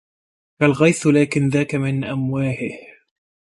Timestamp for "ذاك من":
1.47-2.03